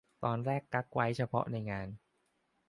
[0.23, 1.87] ตอนแรกกั๊กไว้เฉพาะในงาน